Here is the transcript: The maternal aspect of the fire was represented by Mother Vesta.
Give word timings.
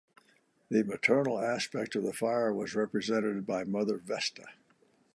The 0.69 0.83
maternal 0.83 1.39
aspect 1.39 1.95
of 1.95 2.01
the 2.01 2.11
fire 2.11 2.51
was 2.51 2.73
represented 2.73 3.45
by 3.45 3.65
Mother 3.65 3.97
Vesta. 3.99 4.47